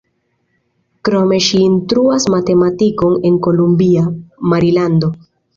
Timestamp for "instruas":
1.65-2.25